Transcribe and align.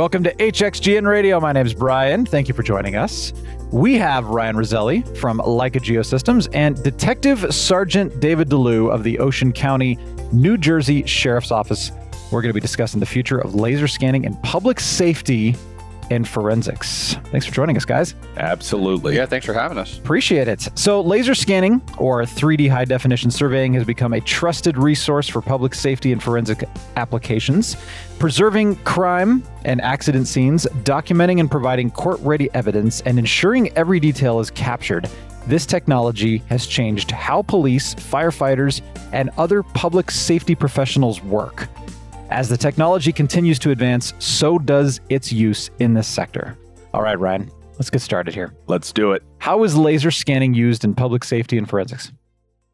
Welcome 0.00 0.24
to 0.24 0.34
HXGN 0.36 1.06
Radio. 1.06 1.38
My 1.40 1.52
name 1.52 1.66
is 1.66 1.74
Brian. 1.74 2.24
Thank 2.24 2.48
you 2.48 2.54
for 2.54 2.62
joining 2.62 2.96
us. 2.96 3.34
We 3.70 3.98
have 3.98 4.28
Ryan 4.28 4.56
Roselli 4.56 5.02
from 5.16 5.40
Leica 5.40 5.72
Geosystems 5.72 6.48
and 6.54 6.82
Detective 6.82 7.54
Sergeant 7.54 8.18
David 8.18 8.48
DeLue 8.48 8.90
of 8.90 9.04
the 9.04 9.18
Ocean 9.18 9.52
County, 9.52 9.98
New 10.32 10.56
Jersey 10.56 11.04
Sheriff's 11.04 11.50
Office. 11.50 11.92
We're 12.32 12.40
going 12.40 12.48
to 12.48 12.54
be 12.54 12.60
discussing 12.60 12.98
the 12.98 13.04
future 13.04 13.40
of 13.40 13.54
laser 13.54 13.86
scanning 13.86 14.24
and 14.24 14.42
public 14.42 14.80
safety 14.80 15.54
in 16.10 16.24
forensics. 16.24 17.14
Thanks 17.30 17.46
for 17.46 17.52
joining 17.52 17.76
us, 17.76 17.84
guys. 17.84 18.14
Absolutely. 18.36 19.16
Yeah, 19.16 19.26
thanks 19.26 19.46
for 19.46 19.54
having 19.54 19.78
us. 19.78 19.98
Appreciate 19.98 20.48
it. 20.48 20.68
So, 20.74 21.00
laser 21.00 21.34
scanning 21.34 21.80
or 21.98 22.22
3D 22.22 22.68
high 22.68 22.84
definition 22.84 23.30
surveying 23.30 23.72
has 23.74 23.84
become 23.84 24.12
a 24.12 24.20
trusted 24.20 24.76
resource 24.76 25.28
for 25.28 25.40
public 25.40 25.74
safety 25.74 26.12
and 26.12 26.22
forensic 26.22 26.68
applications, 26.96 27.76
preserving 28.18 28.76
crime 28.76 29.42
and 29.64 29.80
accident 29.80 30.26
scenes, 30.26 30.66
documenting 30.82 31.40
and 31.40 31.50
providing 31.50 31.90
court 31.90 32.20
ready 32.20 32.50
evidence, 32.54 33.00
and 33.02 33.18
ensuring 33.18 33.70
every 33.76 34.00
detail 34.00 34.40
is 34.40 34.50
captured. 34.50 35.08
This 35.46 35.64
technology 35.64 36.38
has 36.48 36.66
changed 36.66 37.10
how 37.10 37.42
police, 37.42 37.94
firefighters, 37.94 38.82
and 39.12 39.30
other 39.38 39.62
public 39.62 40.10
safety 40.10 40.54
professionals 40.54 41.22
work. 41.22 41.68
As 42.30 42.48
the 42.48 42.56
technology 42.56 43.12
continues 43.12 43.58
to 43.58 43.72
advance, 43.72 44.14
so 44.20 44.56
does 44.56 45.00
its 45.08 45.32
use 45.32 45.68
in 45.80 45.94
this 45.94 46.06
sector. 46.06 46.56
All 46.94 47.02
right, 47.02 47.18
Ryan, 47.18 47.50
let's 47.72 47.90
get 47.90 48.02
started 48.02 48.32
here. 48.34 48.54
Let's 48.68 48.92
do 48.92 49.10
it. 49.12 49.24
How 49.38 49.64
is 49.64 49.76
laser 49.76 50.12
scanning 50.12 50.54
used 50.54 50.84
in 50.84 50.94
public 50.94 51.24
safety 51.24 51.58
and 51.58 51.68
forensics? 51.68 52.12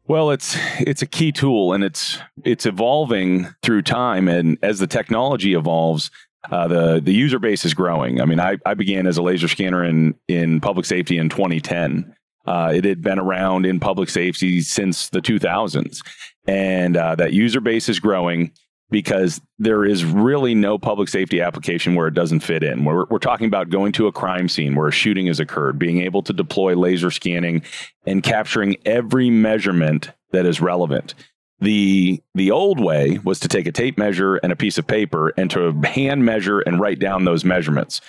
Well, 0.05 0.29
it's 0.29 0.55
it's 0.79 1.01
a 1.01 1.07
key 1.07 1.31
tool, 1.31 1.73
and 1.73 1.83
it's 1.83 2.19
it's 2.45 2.67
evolving 2.67 3.47
through 3.63 3.81
time, 3.81 4.27
and 4.27 4.59
as 4.61 4.77
the 4.77 4.87
technology 4.87 5.55
evolves, 5.55 6.11
uh, 6.51 6.67
the 6.67 7.01
the 7.03 7.13
user 7.13 7.39
base 7.39 7.65
is 7.65 7.73
growing. 7.73 8.21
I 8.21 8.25
mean, 8.25 8.39
I, 8.39 8.57
I 8.65 8.75
began 8.75 9.07
as 9.07 9.17
a 9.17 9.23
laser 9.23 9.47
scanner 9.47 9.83
in 9.83 10.13
in 10.27 10.61
public 10.61 10.85
safety 10.85 11.17
in 11.17 11.29
2010. 11.29 12.15
Uh, 12.45 12.71
it 12.73 12.85
had 12.85 13.01
been 13.01 13.19
around 13.19 13.65
in 13.65 13.79
public 13.79 14.07
safety 14.07 14.61
since 14.61 15.09
the 15.09 15.19
2000s, 15.19 15.99
and 16.47 16.95
uh, 16.95 17.15
that 17.15 17.33
user 17.33 17.59
base 17.59 17.89
is 17.89 17.99
growing 17.99 18.53
because 18.89 19.41
there 19.59 19.83
is 19.83 20.05
really 20.05 20.55
no 20.55 20.77
public 20.77 21.09
safety 21.09 21.41
application 21.41 21.95
where 21.95 22.07
it 22.07 22.13
doesn't 22.13 22.39
fit 22.39 22.63
in. 22.63 22.85
We're, 22.85 23.05
we're 23.05 23.19
talking 23.19 23.47
about 23.47 23.69
going 23.69 23.91
to 23.93 24.07
a 24.07 24.11
crime 24.11 24.47
scene 24.47 24.75
where 24.75 24.87
a 24.87 24.91
shooting 24.91 25.27
has 25.27 25.39
occurred, 25.39 25.77
being 25.77 26.01
able 26.01 26.23
to 26.23 26.33
deploy 26.33 26.75
laser 26.75 27.11
scanning 27.11 27.63
and 28.05 28.23
capturing 28.23 28.77
every 28.85 29.29
measurement 29.29 30.11
that 30.31 30.45
is 30.45 30.61
relevant. 30.61 31.15
The 31.59 32.21
the 32.35 32.51
old 32.51 32.79
way 32.79 33.19
was 33.23 33.39
to 33.39 33.47
take 33.47 33.65
a 33.65 33.71
tape 33.71 33.97
measure 33.97 34.35
and 34.35 34.51
a 34.51 34.55
piece 34.55 34.77
of 34.77 34.85
paper 34.85 35.33
and 35.37 35.49
to 35.51 35.73
hand 35.83 36.23
measure 36.23 36.59
and 36.59 36.79
write 36.79 36.99
down 36.99 37.25
those 37.25 37.43
measurements. 37.43 37.99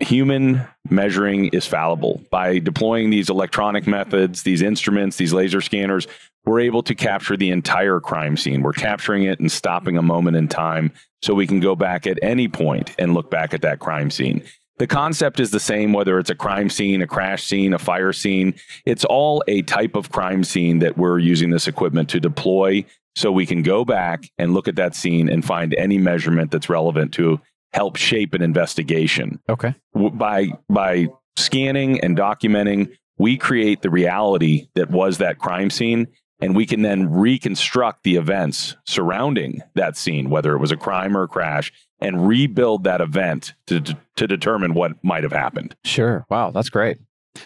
Human 0.00 0.64
measuring 0.88 1.46
is 1.48 1.66
fallible. 1.66 2.22
By 2.30 2.60
deploying 2.60 3.10
these 3.10 3.30
electronic 3.30 3.86
methods, 3.86 4.44
these 4.44 4.62
instruments, 4.62 5.16
these 5.16 5.32
laser 5.32 5.60
scanners, 5.60 6.06
we're 6.44 6.60
able 6.60 6.82
to 6.84 6.94
capture 6.94 7.36
the 7.36 7.50
entire 7.50 7.98
crime 8.00 8.36
scene. 8.36 8.62
We're 8.62 8.72
capturing 8.72 9.24
it 9.24 9.40
and 9.40 9.50
stopping 9.50 9.98
a 9.98 10.02
moment 10.02 10.36
in 10.36 10.48
time 10.48 10.92
so 11.22 11.34
we 11.34 11.46
can 11.46 11.60
go 11.60 11.74
back 11.74 12.06
at 12.06 12.18
any 12.22 12.48
point 12.48 12.94
and 12.98 13.12
look 13.12 13.30
back 13.30 13.52
at 13.52 13.62
that 13.62 13.80
crime 13.80 14.10
scene. 14.10 14.42
The 14.78 14.86
concept 14.86 15.40
is 15.40 15.50
the 15.50 15.58
same, 15.58 15.92
whether 15.92 16.20
it's 16.20 16.30
a 16.30 16.36
crime 16.36 16.70
scene, 16.70 17.02
a 17.02 17.06
crash 17.06 17.42
scene, 17.42 17.74
a 17.74 17.78
fire 17.78 18.12
scene. 18.12 18.54
It's 18.86 19.04
all 19.04 19.42
a 19.48 19.62
type 19.62 19.96
of 19.96 20.12
crime 20.12 20.44
scene 20.44 20.78
that 20.78 20.96
we're 20.96 21.18
using 21.18 21.50
this 21.50 21.66
equipment 21.66 22.08
to 22.10 22.20
deploy 22.20 22.84
so 23.16 23.32
we 23.32 23.46
can 23.46 23.62
go 23.62 23.84
back 23.84 24.30
and 24.38 24.54
look 24.54 24.68
at 24.68 24.76
that 24.76 24.94
scene 24.94 25.28
and 25.28 25.44
find 25.44 25.74
any 25.74 25.98
measurement 25.98 26.52
that's 26.52 26.70
relevant 26.70 27.12
to 27.14 27.40
help 27.72 27.96
shape 27.96 28.34
an 28.34 28.42
investigation. 28.42 29.40
Okay. 29.48 29.74
By, 29.94 30.48
by 30.68 31.08
scanning 31.36 32.00
and 32.00 32.16
documenting, 32.16 32.96
we 33.18 33.36
create 33.36 33.82
the 33.82 33.90
reality 33.90 34.68
that 34.74 34.90
was 34.90 35.18
that 35.18 35.38
crime 35.38 35.70
scene 35.70 36.08
and 36.40 36.54
we 36.54 36.66
can 36.66 36.82
then 36.82 37.10
reconstruct 37.10 38.04
the 38.04 38.16
events 38.16 38.76
surrounding 38.86 39.60
that 39.74 39.96
scene, 39.96 40.30
whether 40.30 40.54
it 40.54 40.58
was 40.58 40.70
a 40.70 40.76
crime 40.76 41.16
or 41.16 41.24
a 41.24 41.28
crash, 41.28 41.72
and 42.00 42.28
rebuild 42.28 42.84
that 42.84 43.00
event 43.00 43.54
to, 43.66 43.80
to, 43.80 43.98
to 44.16 44.26
determine 44.26 44.74
what 44.74 44.92
might 45.02 45.24
have 45.24 45.32
happened. 45.32 45.74
Sure. 45.84 46.24
Wow, 46.30 46.52
that's 46.52 46.70
great. 46.70 46.98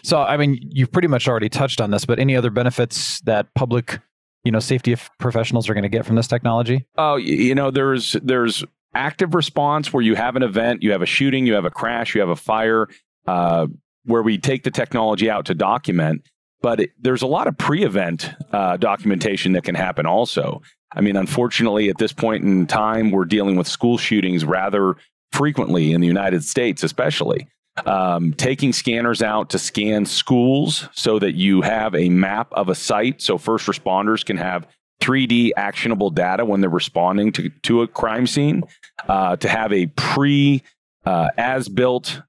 So, 0.03 0.21
I 0.21 0.37
mean, 0.37 0.59
you've 0.71 0.91
pretty 0.91 1.07
much 1.07 1.27
already 1.27 1.49
touched 1.49 1.81
on 1.81 1.91
this, 1.91 2.05
but 2.05 2.19
any 2.19 2.35
other 2.35 2.49
benefits 2.49 3.19
that 3.21 3.53
public, 3.55 3.99
you 4.43 4.51
know, 4.51 4.59
safety 4.59 4.95
professionals 5.19 5.69
are 5.69 5.73
going 5.73 5.83
to 5.83 5.89
get 5.89 6.05
from 6.05 6.15
this 6.15 6.27
technology? 6.27 6.85
Oh, 6.97 7.15
you 7.15 7.55
know, 7.55 7.71
there's 7.71 8.13
there's 8.23 8.63
active 8.95 9.33
response 9.33 9.91
where 9.91 10.03
you 10.03 10.15
have 10.15 10.35
an 10.35 10.43
event, 10.43 10.83
you 10.83 10.91
have 10.91 11.01
a 11.01 11.07
shooting, 11.07 11.45
you 11.45 11.53
have 11.53 11.65
a 11.65 11.71
crash, 11.71 12.15
you 12.15 12.21
have 12.21 12.29
a 12.29 12.35
fire, 12.35 12.87
uh, 13.27 13.67
where 14.05 14.21
we 14.21 14.37
take 14.37 14.63
the 14.63 14.71
technology 14.71 15.29
out 15.29 15.45
to 15.45 15.55
document 15.55 16.23
but 16.63 16.79
it, 16.79 16.91
there's 16.99 17.21
a 17.21 17.27
lot 17.27 17.45
of 17.45 17.55
pre-event 17.57 18.31
uh, 18.51 18.77
documentation 18.77 19.51
that 19.51 19.65
can 19.65 19.75
happen 19.75 20.07
also. 20.07 20.61
I 20.95 21.01
mean, 21.01 21.17
unfortunately, 21.17 21.89
at 21.89 21.97
this 21.97 22.13
point 22.13 22.43
in 22.43 22.65
time, 22.65 23.11
we're 23.11 23.25
dealing 23.25 23.57
with 23.57 23.67
school 23.67 23.97
shootings 23.97 24.45
rather 24.45 24.95
frequently 25.33 25.91
in 25.91 26.01
the 26.01 26.07
United 26.07 26.43
States, 26.43 26.81
especially. 26.81 27.47
Um, 27.85 28.33
taking 28.33 28.71
scanners 28.71 29.21
out 29.21 29.49
to 29.49 29.59
scan 29.59 30.05
schools 30.05 30.87
so 30.93 31.19
that 31.19 31.33
you 31.33 31.61
have 31.61 31.95
a 31.95 32.07
map 32.07 32.53
of 32.53 32.69
a 32.69 32.75
site 32.75 33.19
so 33.19 33.39
first 33.39 33.65
responders 33.65 34.23
can 34.23 34.37
have 34.37 34.67
3D 35.03 35.51
actionable 35.57 36.09
data 36.09 36.45
when 36.45 36.61
they're 36.61 36.69
responding 36.69 37.31
to, 37.33 37.49
to 37.63 37.81
a 37.81 37.87
crime 37.87 38.25
scene, 38.25 38.63
uh, 39.07 39.35
to 39.37 39.49
have 39.49 39.73
a 39.73 39.87
pre 39.87 40.63
uh, 41.05 41.29
as 41.37 41.67
built 41.67 42.21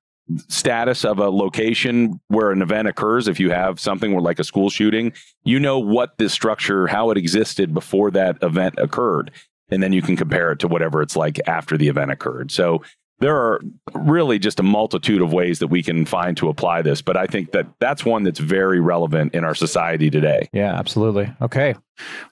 status 0.49 1.05
of 1.05 1.19
a 1.19 1.29
location 1.29 2.19
where 2.29 2.51
an 2.51 2.63
event 2.63 2.89
occurs. 2.89 3.29
If 3.29 3.39
you 3.39 3.51
have 3.51 3.79
something 3.79 4.13
where 4.13 4.23
like 4.23 4.39
a 4.39 4.45
school 4.45 4.71
shooting 4.71 5.13
you 5.45 5.61
know 5.61 5.79
what 5.79 6.17
this 6.19 6.33
structure 6.33 6.87
how 6.87 7.11
it 7.11 7.19
existed 7.19 7.73
before 7.73 8.11
that 8.11 8.43
event 8.43 8.75
occurred. 8.79 9.31
And 9.71 9.83
then 9.83 9.93
you 9.93 10.03
can 10.03 10.17
compare 10.17 10.53
it 10.53 10.59
to 10.61 10.69
whatever 10.69 11.01
it's 11.03 11.17
like 11.17 11.39
after 11.47 11.77
the 11.77 11.89
event 11.89 12.11
occurred. 12.11 12.51
So 12.51 12.83
there 13.21 13.37
are 13.37 13.61
really 13.95 14.39
just 14.39 14.61
a 14.61 14.63
multitude 14.63 15.23
of 15.23 15.33
ways 15.33 15.61
that 15.61 15.69
we 15.69 15.83
can 15.83 16.05
find 16.05 16.37
to 16.37 16.49
apply 16.49 16.83
this 16.83 17.01
but 17.03 17.17
i 17.17 17.27
think 17.27 17.53
that 17.53 17.67
that's 17.79 18.05
one 18.05 18.23
that's 18.23 18.41
very 18.41 18.81
relevant 18.81 19.35
in 19.35 19.45
our 19.45 19.55
society 19.55 20.11
today 20.11 20.49
yeah 20.53 20.75
absolutely 20.75 21.33
okay 21.41 21.75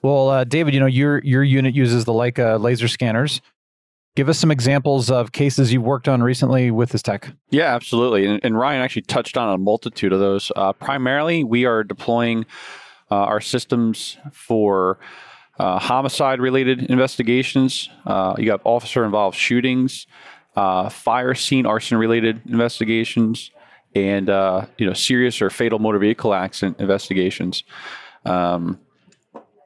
well 0.01 0.29
uh, 0.29 0.43
david 0.43 0.73
you 0.73 0.79
know 0.79 0.85
your 0.85 1.19
your 1.23 1.43
unit 1.43 1.73
uses 1.73 2.05
the 2.05 2.13
leica 2.13 2.59
laser 2.59 2.87
scanners 2.87 3.41
Give 4.15 4.29
us 4.29 4.37
some 4.37 4.51
examples 4.51 5.09
of 5.09 5.31
cases 5.31 5.73
you've 5.73 5.83
worked 5.83 6.07
on 6.07 6.21
recently 6.21 6.69
with 6.69 6.89
this 6.89 7.01
tech. 7.01 7.31
Yeah, 7.49 7.73
absolutely. 7.73 8.27
And, 8.27 8.39
and 8.43 8.55
Ryan 8.55 8.83
actually 8.83 9.01
touched 9.03 9.37
on 9.37 9.51
a 9.51 9.57
multitude 9.57 10.13
of 10.13 10.19
those. 10.19 10.51
Uh, 10.55 10.71
primarily, 10.71 11.43
we 11.43 11.65
are 11.65 11.83
deploying 11.83 12.45
uh, 13.09 13.15
our 13.15 13.41
systems 13.41 14.17
for 14.31 14.99
uh, 15.57 15.79
homicide 15.79 16.39
related 16.39 16.83
investigations. 16.91 17.89
Uh, 18.05 18.35
you 18.37 18.51
have 18.51 18.61
officer 18.65 19.03
involved 19.03 19.35
shootings, 19.35 20.05
uh, 20.55 20.89
fire 20.89 21.33
scene 21.33 21.65
arson 21.65 21.97
related 21.97 22.41
investigations, 22.47 23.51
and 23.95 24.29
uh, 24.29 24.65
you 24.77 24.85
know 24.85 24.93
serious 24.93 25.41
or 25.41 25.49
fatal 25.49 25.79
motor 25.79 25.99
vehicle 25.99 26.33
accident 26.33 26.79
investigations. 26.79 27.63
Um, 28.25 28.79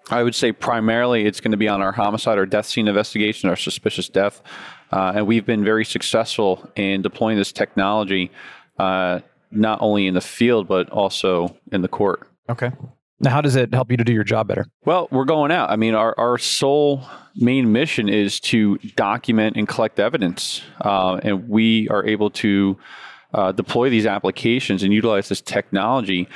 I 0.09 0.23
would 0.23 0.35
say 0.35 0.51
primarily 0.51 1.25
it's 1.25 1.41
going 1.41 1.51
to 1.51 1.57
be 1.57 1.67
on 1.67 1.81
our 1.81 1.91
homicide 1.91 2.37
or 2.37 2.45
death 2.45 2.65
scene 2.65 2.87
investigation, 2.87 3.49
our 3.49 3.55
suspicious 3.55 4.07
death. 4.07 4.41
Uh, 4.91 5.13
and 5.15 5.27
we've 5.27 5.45
been 5.45 5.65
very 5.65 5.83
successful 5.83 6.69
in 6.75 7.01
deploying 7.01 7.37
this 7.37 7.51
technology, 7.51 8.31
uh, 8.79 9.19
not 9.51 9.79
only 9.81 10.07
in 10.07 10.13
the 10.13 10.21
field, 10.21 10.67
but 10.67 10.89
also 10.89 11.57
in 11.73 11.81
the 11.81 11.89
court. 11.89 12.29
Okay. 12.49 12.71
Now, 13.19 13.31
how 13.31 13.41
does 13.41 13.55
it 13.55 13.73
help 13.73 13.89
you 13.89 13.97
to 13.97 14.03
do 14.03 14.13
your 14.13 14.23
job 14.23 14.47
better? 14.47 14.67
Well, 14.85 15.07
we're 15.11 15.25
going 15.25 15.51
out. 15.51 15.71
I 15.71 15.75
mean, 15.75 15.95
our, 15.95 16.13
our 16.19 16.37
sole 16.37 17.03
main 17.35 17.71
mission 17.71 18.09
is 18.09 18.39
to 18.41 18.77
document 18.95 19.57
and 19.57 19.67
collect 19.67 19.99
evidence. 19.99 20.61
Uh, 20.81 21.19
and 21.23 21.49
we 21.49 21.87
are 21.89 22.05
able 22.05 22.29
to 22.31 22.77
uh, 23.33 23.51
deploy 23.51 23.89
these 23.89 24.05
applications 24.05 24.83
and 24.83 24.93
utilize 24.93 25.29
this 25.29 25.41
technology 25.41 26.27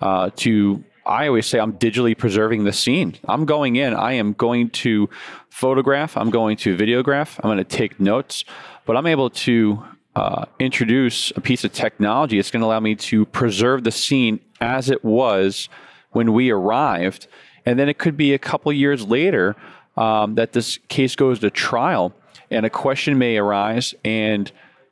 uh, 0.00 0.30
to 0.36 0.82
I 1.06 1.26
always 1.26 1.46
say 1.46 1.58
I'm 1.58 1.72
digitally 1.72 2.16
preserving 2.16 2.64
the 2.64 2.72
scene. 2.72 3.16
I'm 3.26 3.44
going 3.44 3.76
in, 3.76 3.94
I 3.94 4.12
am 4.12 4.32
going 4.34 4.70
to 4.70 5.08
photograph, 5.48 6.16
I'm 6.16 6.30
going 6.30 6.56
to 6.58 6.76
videograph, 6.76 7.40
I'm 7.42 7.48
going 7.48 7.58
to 7.58 7.64
take 7.64 7.98
notes, 7.98 8.44
but 8.84 8.96
I'm 8.96 9.06
able 9.06 9.30
to 9.30 9.82
uh, 10.14 10.44
introduce 10.58 11.32
a 11.32 11.40
piece 11.40 11.64
of 11.64 11.72
technology 11.72 12.36
that's 12.36 12.50
going 12.50 12.60
to 12.60 12.66
allow 12.66 12.80
me 12.80 12.94
to 12.96 13.24
preserve 13.26 13.82
the 13.82 13.90
scene 13.90 14.40
as 14.60 14.90
it 14.90 15.04
was 15.04 15.68
when 16.12 16.32
we 16.32 16.50
arrived. 16.50 17.26
And 17.66 17.78
then 17.78 17.88
it 17.88 17.98
could 17.98 18.16
be 18.16 18.32
a 18.32 18.38
couple 18.38 18.72
years 18.72 19.06
later 19.06 19.56
um, 19.96 20.34
that 20.36 20.52
this 20.52 20.78
case 20.88 21.14
goes 21.14 21.40
to 21.40 21.50
trial 21.50 22.14
and 22.50 22.64
a 22.64 22.70
question 22.70 23.18
may 23.18 23.36
arise 23.36 23.94
and 24.04 24.50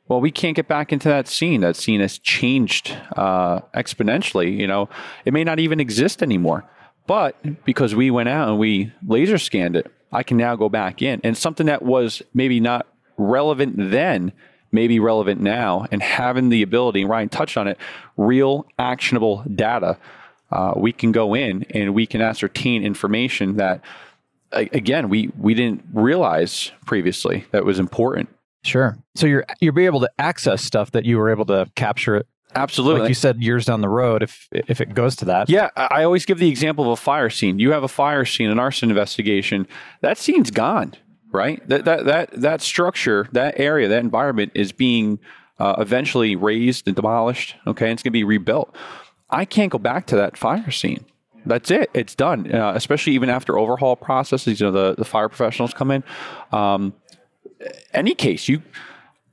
well, 0.09 0.19
we 0.19 0.31
can't 0.31 0.55
get 0.55 0.67
back 0.67 0.91
into 0.91 1.07
that 1.07 1.27
scene. 1.27 1.61
That 1.61 1.75
scene 1.75 2.01
has 2.01 2.17
changed 2.17 2.97
uh, 3.15 3.59
exponentially. 3.75 4.57
You 4.57 4.65
know, 4.65 4.89
it 5.23 5.33
may 5.33 5.43
not 5.43 5.59
even 5.59 5.79
exist 5.79 6.23
anymore. 6.23 6.65
But 7.05 7.63
because 7.63 7.93
we 7.93 8.09
went 8.09 8.27
out 8.27 8.49
and 8.49 8.57
we 8.57 8.91
laser 9.07 9.37
scanned 9.37 9.75
it, 9.75 9.91
I 10.11 10.23
can 10.23 10.37
now 10.37 10.55
go 10.55 10.67
back 10.67 11.03
in. 11.03 11.21
And 11.23 11.37
something 11.37 11.67
that 11.67 11.83
was 11.83 12.23
maybe 12.33 12.59
not 12.59 12.87
relevant 13.17 13.75
then 13.77 14.31
may 14.71 14.87
be 14.87 14.99
relevant 14.99 15.41
now, 15.41 15.87
and 15.91 16.01
having 16.01 16.49
the 16.49 16.61
ability, 16.61 17.03
Ryan 17.03 17.29
touched 17.29 17.57
on 17.57 17.67
it, 17.67 17.77
real 18.17 18.67
actionable 18.77 19.43
data. 19.43 19.97
Uh, 20.51 20.73
we 20.75 20.91
can 20.91 21.11
go 21.11 21.35
in 21.35 21.63
and 21.71 21.93
we 21.93 22.05
can 22.05 22.21
ascertain 22.21 22.83
information 22.83 23.57
that, 23.57 23.81
again, 24.51 25.09
we 25.09 25.29
we 25.37 25.53
didn't 25.53 25.83
realize 25.93 26.71
previously 26.85 27.45
that 27.51 27.65
was 27.65 27.79
important. 27.79 28.29
Sure. 28.63 28.97
So 29.15 29.27
you're 29.27 29.45
you'll 29.59 29.73
be 29.73 29.85
able 29.85 30.01
to 30.01 30.09
access 30.17 30.63
stuff 30.63 30.91
that 30.91 31.05
you 31.05 31.17
were 31.17 31.29
able 31.29 31.45
to 31.45 31.69
capture 31.75 32.15
it 32.15 32.27
Absolutely. 32.55 33.01
Like 33.01 33.09
you 33.09 33.15
said, 33.15 33.41
years 33.41 33.65
down 33.65 33.81
the 33.81 33.89
road, 33.89 34.23
if 34.23 34.47
if 34.51 34.81
it 34.81 34.93
goes 34.93 35.15
to 35.17 35.25
that. 35.25 35.49
Yeah, 35.49 35.69
I 35.75 36.03
always 36.03 36.25
give 36.25 36.39
the 36.39 36.49
example 36.49 36.85
of 36.85 36.91
a 36.91 37.01
fire 37.01 37.29
scene. 37.29 37.59
You 37.59 37.71
have 37.71 37.83
a 37.83 37.87
fire 37.87 38.25
scene, 38.25 38.49
an 38.49 38.59
arson 38.59 38.89
investigation. 38.89 39.67
That 40.01 40.17
scene's 40.17 40.49
gone, 40.49 40.95
right? 41.31 41.67
That 41.69 41.85
that 41.85 42.05
that 42.05 42.31
that 42.31 42.61
structure, 42.61 43.27
that 43.33 43.59
area, 43.59 43.87
that 43.87 43.99
environment 43.99 44.53
is 44.55 44.71
being 44.71 45.19
uh, 45.59 45.75
eventually 45.77 46.35
razed 46.35 46.87
and 46.87 46.95
demolished. 46.95 47.55
Okay, 47.67 47.85
and 47.85 47.93
it's 47.93 48.03
going 48.03 48.11
to 48.11 48.17
be 48.17 48.23
rebuilt. 48.23 48.75
I 49.29 49.45
can't 49.45 49.71
go 49.71 49.77
back 49.77 50.07
to 50.07 50.15
that 50.17 50.37
fire 50.37 50.71
scene. 50.71 51.05
That's 51.45 51.71
it. 51.71 51.89
It's 51.93 52.15
done. 52.15 52.53
Uh, 52.53 52.73
especially 52.75 53.13
even 53.13 53.29
after 53.29 53.57
overhaul 53.57 53.95
processes. 53.95 54.59
You 54.59 54.67
know, 54.67 54.71
the 54.71 54.95
the 54.95 55.05
fire 55.05 55.29
professionals 55.29 55.73
come 55.73 55.91
in. 55.91 56.03
Um, 56.51 56.93
any 57.93 58.13
case, 58.15 58.47
you 58.47 58.61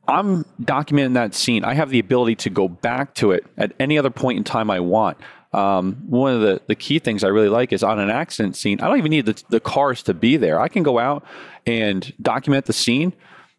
I'm 0.08 0.44
documenting 0.62 1.14
that 1.14 1.34
scene. 1.34 1.64
I 1.64 1.75
have 1.75 1.90
the 1.90 1.98
ability 1.98 2.37
to 2.37 2.50
go 2.50 2.69
back 2.69 3.14
to 3.16 3.32
it 3.32 3.44
at 3.56 3.72
any 3.81 3.98
other 3.98 4.10
point 4.10 4.38
in 4.38 4.44
time 4.44 4.70
I 4.70 4.81
want. 4.81 5.19
Um, 5.52 6.02
one 6.06 6.34
of 6.34 6.40
the, 6.40 6.60
the 6.66 6.75
key 6.75 6.99
things 6.99 7.25
I 7.25 7.28
really 7.28 7.49
like 7.49 7.72
is 7.72 7.82
on 7.82 7.99
an 7.99 8.10
accident 8.10 8.56
scene, 8.56 8.81
I 8.81 8.88
don't 8.88 8.99
even 8.99 9.10
need 9.10 9.26
the, 9.26 9.42
the 9.49 9.60
cars 9.60 10.02
to 10.04 10.14
be 10.14 10.37
there. 10.37 10.60
I 10.60 10.69
can 10.69 10.82
go 10.82 10.99
out 10.99 11.25
and 11.66 12.12
document 12.20 12.66
the 12.66 12.72
scene. 12.72 13.14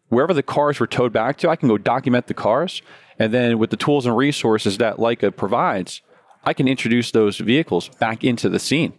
Wherever 0.08 0.32
the 0.32 0.42
cars 0.42 0.80
were 0.80 0.86
towed 0.86 1.12
back 1.12 1.36
to, 1.38 1.50
I 1.50 1.56
can 1.56 1.68
go 1.68 1.76
document 1.76 2.28
the 2.28 2.34
cars. 2.34 2.82
And 3.18 3.34
then 3.34 3.58
with 3.58 3.70
the 3.70 3.76
tools 3.76 4.06
and 4.06 4.16
resources 4.16 4.78
that 4.78 4.96
Leica 4.96 5.34
provides, 5.34 6.00
I 6.48 6.54
can 6.54 6.66
introduce 6.66 7.10
those 7.10 7.36
vehicles 7.36 7.90
back 8.00 8.24
into 8.24 8.48
the 8.48 8.58
scene. 8.58 8.94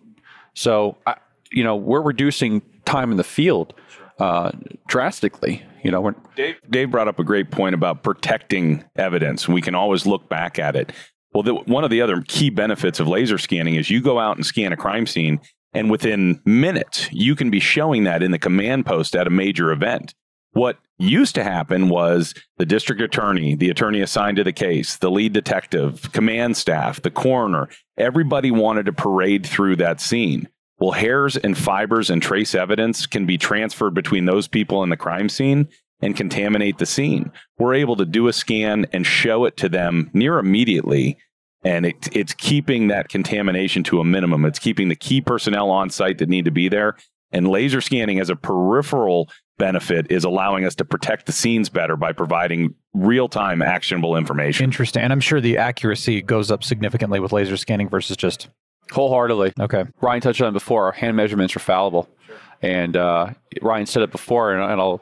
So, 0.53 0.97
I, 1.07 1.15
you 1.51 1.63
know, 1.63 1.75
we're 1.75 2.01
reducing 2.01 2.61
time 2.85 3.09
in 3.09 3.17
the 3.17 3.23
field 3.23 3.73
uh, 4.19 4.51
drastically. 4.87 5.65
You 5.83 5.89
know, 5.89 6.13
Dave, 6.35 6.57
Dave 6.69 6.91
brought 6.91 7.07
up 7.07 7.17
a 7.17 7.23
great 7.23 7.49
point 7.49 7.73
about 7.73 8.03
protecting 8.03 8.83
evidence. 8.95 9.47
We 9.47 9.61
can 9.61 9.73
always 9.73 10.05
look 10.05 10.29
back 10.29 10.59
at 10.59 10.75
it. 10.75 10.91
Well, 11.33 11.41
the, 11.41 11.55
one 11.55 11.83
of 11.83 11.89
the 11.89 12.01
other 12.01 12.21
key 12.27 12.51
benefits 12.51 12.99
of 12.99 13.07
laser 13.07 13.39
scanning 13.39 13.73
is 13.73 13.89
you 13.89 13.99
go 13.99 14.19
out 14.19 14.35
and 14.35 14.45
scan 14.45 14.71
a 14.71 14.77
crime 14.77 15.07
scene, 15.07 15.39
and 15.73 15.89
within 15.89 16.41
minutes, 16.45 17.11
you 17.11 17.35
can 17.35 17.49
be 17.49 17.59
showing 17.59 18.03
that 18.03 18.21
in 18.21 18.29
the 18.29 18.37
command 18.39 18.85
post 18.85 19.15
at 19.15 19.25
a 19.25 19.31
major 19.31 19.71
event. 19.71 20.13
What 20.51 20.77
used 20.97 21.35
to 21.35 21.43
happen 21.43 21.89
was 21.89 22.33
the 22.57 22.65
district 22.65 23.01
attorney, 23.01 23.55
the 23.55 23.69
attorney 23.69 24.01
assigned 24.01 24.37
to 24.37 24.43
the 24.43 24.51
case, 24.51 24.97
the 24.97 25.11
lead 25.11 25.33
detective, 25.33 26.11
command 26.11 26.57
staff, 26.57 27.01
the 27.01 27.11
coroner, 27.11 27.69
everybody 27.97 28.51
wanted 28.51 28.85
to 28.87 28.93
parade 28.93 29.45
through 29.45 29.77
that 29.77 30.01
scene. 30.01 30.49
Well, 30.79 30.91
hairs 30.91 31.35
and 31.35 31.57
fibers 31.57 32.09
and 32.09 32.21
trace 32.21 32.55
evidence 32.55 33.05
can 33.05 33.25
be 33.25 33.37
transferred 33.37 33.93
between 33.93 34.25
those 34.25 34.47
people 34.47 34.81
in 34.83 34.89
the 34.89 34.97
crime 34.97 35.29
scene 35.29 35.67
and 36.01 36.15
contaminate 36.15 36.77
the 36.77 36.85
scene. 36.85 37.31
We're 37.57 37.73
able 37.73 37.97
to 37.97 38.05
do 38.05 38.27
a 38.27 38.33
scan 38.33 38.85
and 38.93 39.05
show 39.05 39.45
it 39.45 39.57
to 39.57 39.69
them 39.69 40.09
near 40.13 40.39
immediately. 40.39 41.17
And 41.63 41.85
it, 41.85 42.07
it's 42.15 42.33
keeping 42.33 42.87
that 42.87 43.09
contamination 43.09 43.83
to 43.83 43.99
a 43.99 44.05
minimum. 44.05 44.45
It's 44.45 44.59
keeping 44.59 44.87
the 44.87 44.95
key 44.95 45.19
personnel 45.19 45.69
on 45.69 45.89
site 45.89 46.17
that 46.19 46.29
need 46.29 46.45
to 46.45 46.51
be 46.51 46.69
there. 46.69 46.95
And 47.31 47.49
laser 47.49 47.81
scanning 47.81 48.19
as 48.19 48.29
a 48.29 48.35
peripheral 48.37 49.29
benefit 49.59 50.07
is 50.09 50.23
allowing 50.23 50.65
us 50.65 50.73
to 50.75 50.85
protect 50.85 51.27
the 51.27 51.31
scenes 51.31 51.69
better 51.69 51.95
by 51.95 52.11
providing 52.11 52.73
real 52.95 53.29
time 53.29 53.61
actionable 53.61 54.17
information. 54.17 54.63
Interesting. 54.63 55.03
And 55.03 55.13
I'm 55.13 55.19
sure 55.19 55.39
the 55.39 55.59
accuracy 55.59 56.23
goes 56.23 56.49
up 56.49 56.63
significantly 56.63 57.19
with 57.19 57.31
laser 57.31 57.57
scanning 57.57 57.87
versus 57.89 58.17
just 58.17 58.49
Wholeheartedly. 58.91 59.53
Okay. 59.59 59.85
Ryan 60.01 60.21
touched 60.21 60.41
on 60.41 60.49
it 60.49 60.53
before. 60.53 60.85
Our 60.85 60.91
hand 60.91 61.15
measurements 61.15 61.55
are 61.55 61.59
fallible. 61.59 62.09
Sure. 62.25 62.35
And 62.61 62.97
uh, 62.97 63.33
Ryan 63.61 63.85
said 63.85 64.03
it 64.03 64.11
before, 64.11 64.53
and, 64.53 64.71
and 64.71 64.81
I'll, 64.81 65.01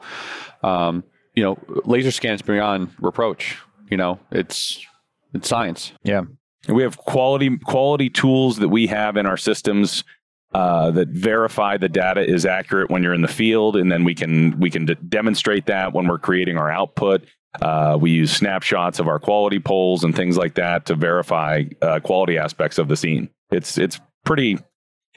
um, 0.62 1.04
you 1.34 1.42
know, 1.42 1.58
laser 1.84 2.10
scans 2.10 2.42
beyond 2.42 2.90
reproach. 3.00 3.56
You 3.90 3.96
know, 3.96 4.20
it's 4.30 4.84
it's 5.32 5.48
science. 5.48 5.92
Yeah. 6.02 6.22
We 6.68 6.82
have 6.82 6.98
quality 6.98 7.56
quality 7.58 8.10
tools 8.10 8.58
that 8.58 8.68
we 8.68 8.88
have 8.88 9.16
in 9.16 9.24
our 9.24 9.36
systems 9.36 10.04
uh, 10.54 10.90
that 10.92 11.08
verify 11.08 11.76
the 11.76 11.88
data 11.88 12.20
is 12.26 12.46
accurate 12.46 12.90
when 12.90 13.02
you're 13.02 13.14
in 13.14 13.20
the 13.20 13.28
field, 13.28 13.76
and 13.76 13.92
then 13.92 14.04
we 14.04 14.14
can 14.14 14.58
we 14.58 14.70
can 14.70 14.86
d- 14.86 14.96
demonstrate 15.08 15.66
that 15.66 15.92
when 15.92 16.06
we're 16.06 16.18
creating 16.18 16.56
our 16.56 16.70
output. 16.70 17.22
Uh, 17.60 17.98
we 18.00 18.10
use 18.10 18.30
snapshots 18.30 18.98
of 18.98 19.08
our 19.08 19.18
quality 19.18 19.58
polls 19.58 20.04
and 20.04 20.14
things 20.14 20.36
like 20.36 20.54
that 20.54 20.86
to 20.86 20.94
verify 20.94 21.64
uh, 21.82 21.98
quality 22.00 22.38
aspects 22.38 22.78
of 22.78 22.88
the 22.88 22.96
scene. 22.96 23.28
It's 23.50 23.76
it's 23.78 24.00
pretty 24.24 24.58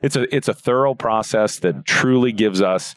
it's 0.02 0.16
a 0.16 0.34
it's 0.36 0.48
a 0.48 0.54
thorough 0.54 0.96
process 0.96 1.60
that 1.60 1.86
truly 1.86 2.32
gives 2.32 2.62
us 2.62 2.96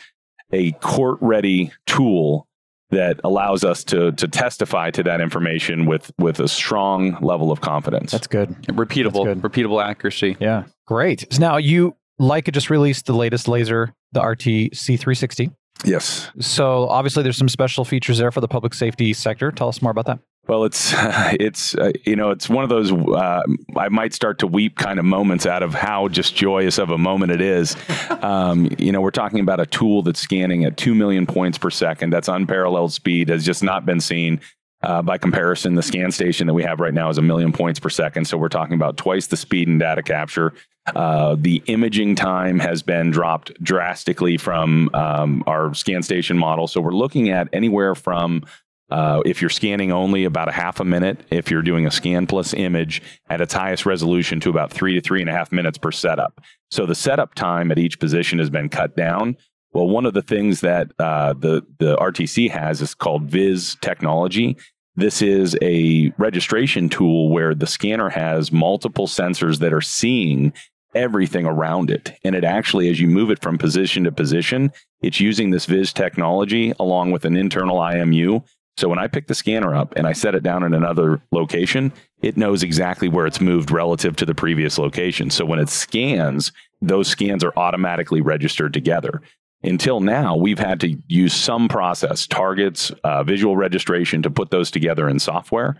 a 0.52 0.72
court 0.72 1.18
ready 1.20 1.72
tool 1.86 2.46
that 2.90 3.20
allows 3.24 3.64
us 3.64 3.84
to 3.84 4.12
to 4.12 4.26
testify 4.28 4.90
to 4.90 5.02
that 5.02 5.20
information 5.20 5.86
with 5.86 6.12
with 6.18 6.40
a 6.40 6.48
strong 6.48 7.16
level 7.20 7.50
of 7.52 7.60
confidence. 7.60 8.12
That's 8.12 8.26
good. 8.26 8.50
Repeatable, 8.68 9.24
That's 9.24 9.40
good. 9.40 9.42
repeatable 9.42 9.84
accuracy. 9.84 10.36
Yeah, 10.40 10.64
great. 10.86 11.32
So 11.32 11.40
now 11.40 11.56
you 11.58 11.96
Leica 12.20 12.52
just 12.52 12.70
released 12.70 13.06
the 13.06 13.14
latest 13.14 13.48
laser, 13.48 13.94
the 14.12 14.20
RTC360. 14.20 15.52
Yes. 15.84 16.30
So 16.40 16.88
obviously, 16.88 17.22
there's 17.22 17.36
some 17.36 17.48
special 17.48 17.84
features 17.84 18.18
there 18.18 18.30
for 18.30 18.40
the 18.40 18.48
public 18.48 18.74
safety 18.74 19.12
sector. 19.12 19.50
Tell 19.50 19.68
us 19.68 19.82
more 19.82 19.90
about 19.90 20.06
that. 20.06 20.20
Well, 20.46 20.64
it's 20.64 20.92
it's 20.96 21.74
uh, 21.74 21.92
you 22.04 22.16
know 22.16 22.30
it's 22.30 22.48
one 22.48 22.64
of 22.64 22.70
those 22.70 22.92
uh, 22.92 23.42
I 23.76 23.88
might 23.88 24.14
start 24.14 24.38
to 24.40 24.46
weep 24.46 24.76
kind 24.76 24.98
of 24.98 25.04
moments 25.04 25.46
out 25.46 25.62
of 25.62 25.74
how 25.74 26.08
just 26.08 26.36
joyous 26.36 26.78
of 26.78 26.90
a 26.90 26.98
moment 26.98 27.32
it 27.32 27.40
is. 27.40 27.76
Um, 28.24 28.70
you 28.78 28.90
know, 28.90 29.02
we're 29.02 29.10
talking 29.10 29.40
about 29.40 29.60
a 29.60 29.66
tool 29.66 30.00
that's 30.00 30.18
scanning 30.20 30.64
at 30.64 30.78
two 30.78 30.94
million 30.94 31.26
points 31.26 31.58
per 31.58 31.68
second. 31.68 32.10
That's 32.10 32.26
unparalleled 32.28 32.92
speed. 32.92 33.28
Has 33.28 33.44
just 33.44 33.62
not 33.62 33.84
been 33.84 34.00
seen. 34.00 34.40
Uh, 34.84 35.00
by 35.00 35.16
comparison, 35.16 35.74
the 35.74 35.82
scan 35.82 36.12
station 36.12 36.46
that 36.46 36.54
we 36.54 36.62
have 36.62 36.78
right 36.78 36.92
now 36.92 37.08
is 37.08 37.16
a 37.16 37.22
million 37.22 37.52
points 37.52 37.80
per 37.80 37.88
second. 37.88 38.26
So 38.26 38.36
we're 38.36 38.48
talking 38.48 38.74
about 38.74 38.96
twice 38.96 39.26
the 39.26 39.36
speed 39.36 39.66
in 39.66 39.78
data 39.78 40.02
capture. 40.02 40.52
Uh, 40.94 41.36
the 41.38 41.62
imaging 41.66 42.14
time 42.14 42.58
has 42.58 42.82
been 42.82 43.10
dropped 43.10 43.52
drastically 43.62 44.36
from 44.36 44.90
um, 44.92 45.42
our 45.46 45.72
scan 45.72 46.02
station 46.02 46.36
model. 46.36 46.68
So 46.68 46.82
we're 46.82 46.90
looking 46.92 47.30
at 47.30 47.48
anywhere 47.54 47.94
from 47.94 48.44
uh, 48.90 49.22
if 49.24 49.40
you're 49.40 49.48
scanning 49.48 49.90
only 49.90 50.24
about 50.24 50.48
a 50.48 50.52
half 50.52 50.78
a 50.78 50.84
minute, 50.84 51.20
if 51.30 51.50
you're 51.50 51.62
doing 51.62 51.86
a 51.86 51.90
scan 51.90 52.26
plus 52.26 52.52
image 52.52 53.00
at 53.30 53.40
its 53.40 53.54
highest 53.54 53.86
resolution 53.86 54.40
to 54.40 54.50
about 54.50 54.70
three 54.70 54.92
to 54.94 55.00
three 55.00 55.22
and 55.22 55.30
a 55.30 55.32
half 55.32 55.50
minutes 55.50 55.78
per 55.78 55.90
setup. 55.90 56.40
So 56.70 56.84
the 56.84 56.94
setup 56.94 57.34
time 57.34 57.70
at 57.72 57.78
each 57.78 57.98
position 57.98 58.38
has 58.38 58.50
been 58.50 58.68
cut 58.68 58.94
down. 58.94 59.38
Well, 59.72 59.88
one 59.88 60.06
of 60.06 60.14
the 60.14 60.22
things 60.22 60.60
that 60.60 60.92
uh, 61.00 61.32
the 61.32 61.66
the 61.78 61.96
RTC 61.96 62.50
has 62.50 62.80
is 62.80 62.94
called 62.94 63.24
VIS 63.24 63.76
technology. 63.80 64.56
This 64.96 65.22
is 65.22 65.56
a 65.60 66.12
registration 66.18 66.88
tool 66.88 67.30
where 67.30 67.54
the 67.54 67.66
scanner 67.66 68.10
has 68.10 68.52
multiple 68.52 69.06
sensors 69.06 69.58
that 69.58 69.72
are 69.72 69.80
seeing 69.80 70.52
everything 70.94 71.46
around 71.46 71.90
it. 71.90 72.12
And 72.22 72.36
it 72.36 72.44
actually, 72.44 72.88
as 72.88 73.00
you 73.00 73.08
move 73.08 73.30
it 73.30 73.42
from 73.42 73.58
position 73.58 74.04
to 74.04 74.12
position, 74.12 74.70
it's 75.02 75.18
using 75.18 75.50
this 75.50 75.66
VIS 75.66 75.92
technology 75.92 76.72
along 76.78 77.10
with 77.10 77.24
an 77.24 77.36
internal 77.36 77.78
IMU 77.78 78.44
so 78.76 78.88
when 78.88 78.98
I 78.98 79.06
pick 79.06 79.28
the 79.28 79.34
scanner 79.34 79.74
up 79.74 79.92
and 79.96 80.06
I 80.06 80.12
set 80.12 80.34
it 80.34 80.42
down 80.42 80.64
in 80.64 80.74
another 80.74 81.20
location, 81.30 81.92
it 82.22 82.36
knows 82.36 82.62
exactly 82.62 83.08
where 83.08 83.26
it's 83.26 83.40
moved 83.40 83.70
relative 83.70 84.16
to 84.16 84.26
the 84.26 84.34
previous 84.34 84.78
location. 84.78 85.30
So 85.30 85.44
when 85.44 85.60
it 85.60 85.68
scans, 85.68 86.52
those 86.82 87.06
scans 87.06 87.44
are 87.44 87.52
automatically 87.56 88.20
registered 88.20 88.74
together. 88.74 89.22
Until 89.64 90.00
now, 90.00 90.36
we've 90.36 90.58
had 90.58 90.78
to 90.80 90.94
use 91.08 91.32
some 91.32 91.68
process, 91.68 92.26
targets, 92.26 92.90
uh, 93.02 93.22
visual 93.22 93.56
registration 93.56 94.22
to 94.22 94.30
put 94.30 94.50
those 94.50 94.70
together 94.70 95.08
in 95.08 95.18
software. 95.18 95.76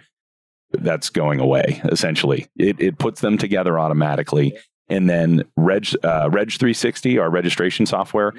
That's 0.72 1.10
going 1.10 1.38
away, 1.38 1.82
essentially. 1.84 2.46
It, 2.56 2.80
it 2.80 2.98
puts 2.98 3.20
them 3.20 3.36
together 3.36 3.78
automatically. 3.78 4.56
And 4.88 5.08
then 5.08 5.44
Reg, 5.56 5.88
uh, 6.02 6.30
Reg 6.32 6.50
360, 6.50 7.18
our 7.18 7.30
registration 7.30 7.84
software, 7.84 8.32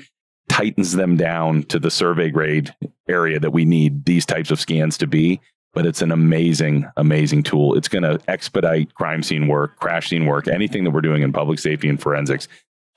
tightens 0.49 0.93
them 0.93 1.15
down 1.15 1.63
to 1.63 1.79
the 1.79 1.91
survey 1.91 2.31
grade 2.31 2.73
area 3.07 3.39
that 3.39 3.51
we 3.51 3.65
need 3.65 4.05
these 4.05 4.25
types 4.25 4.49
of 4.49 4.59
scans 4.59 4.97
to 4.97 5.07
be. 5.07 5.39
But 5.73 5.85
it's 5.85 6.01
an 6.01 6.11
amazing, 6.11 6.89
amazing 6.97 7.43
tool. 7.43 7.75
It's 7.75 7.89
going 7.89 8.03
to 8.03 8.19
expedite 8.27 8.95
crime 8.95 9.21
scene 9.21 9.47
work, 9.47 9.75
crash 9.77 10.09
scene 10.09 10.25
work, 10.25 10.47
anything 10.47 10.85
that 10.85 10.91
we're 10.91 11.01
doing 11.01 11.21
in 11.21 11.33
public 11.33 11.59
safety 11.59 11.87
and 11.87 12.01
forensics 12.01 12.47